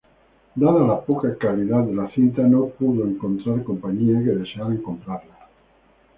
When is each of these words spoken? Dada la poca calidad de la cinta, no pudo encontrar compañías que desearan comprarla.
Dada 0.55 0.79
la 0.79 0.99
poca 0.99 1.37
calidad 1.37 1.83
de 1.85 1.93
la 1.93 2.09
cinta, 2.09 2.41
no 2.41 2.69
pudo 2.69 3.05
encontrar 3.05 3.63
compañías 3.63 4.23
que 4.23 4.31
desearan 4.31 4.77
comprarla. 4.77 5.47